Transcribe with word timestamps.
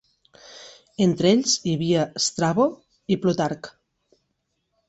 Entre 1.05 1.29
ells 1.33 1.53
hi 1.71 1.75
havia 1.77 2.07
Strabo 2.29 2.65
i 3.17 3.19
Plutarc. 3.27 3.71